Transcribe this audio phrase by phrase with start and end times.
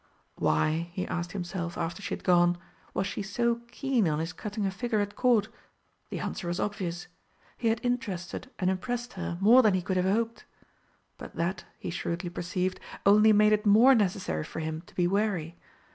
[0.37, 2.57] Why, he asked himself, after she had gone,
[2.95, 5.47] was she so keen on his cutting a figure at Court?
[6.09, 7.05] The answer was obvious
[7.55, 10.45] he had interested and impressed her more than he could have hoped.
[11.19, 15.55] But that, he shrewdly perceived, only made it more necessary for him to be wary.